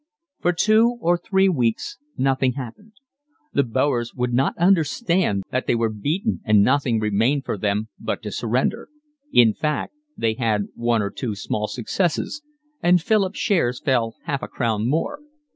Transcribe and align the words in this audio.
For 0.39 0.51
two 0.51 0.97
or 0.99 1.15
three 1.15 1.47
weeks 1.47 1.99
nothing 2.17 2.53
happened; 2.53 2.93
the 3.53 3.61
Boers 3.61 4.15
would 4.15 4.33
not 4.33 4.57
understand 4.57 5.43
that 5.51 5.67
they 5.67 5.75
were 5.75 5.91
beaten 5.93 6.41
and 6.43 6.63
nothing 6.63 6.99
remained 6.99 7.45
for 7.45 7.55
them 7.55 7.87
but 7.99 8.23
to 8.23 8.31
surrender: 8.31 8.89
in 9.31 9.53
fact 9.53 9.93
they 10.17 10.33
had 10.33 10.69
one 10.73 11.03
or 11.03 11.11
two 11.11 11.35
small 11.35 11.67
successes, 11.67 12.41
and 12.81 12.99
Philip's 12.99 13.37
shares 13.37 13.79
fell 13.79 14.15
half 14.23 14.41
a 14.41 14.47
crown 14.47 14.89
more. 14.89 15.19